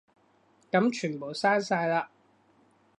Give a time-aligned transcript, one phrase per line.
[0.71, 2.09] 噉全部刪晒啦